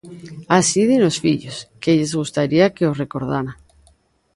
[0.57, 3.55] Así din os fillos, que lles gustaría que o recordaran.